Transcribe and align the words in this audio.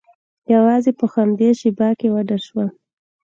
یوازې 0.53 0.91
په 0.99 1.05
همدې 1.13 1.49
شیبې 1.59 1.89
کې 1.99 2.07
وډار 2.13 2.41
شوم 2.47 2.69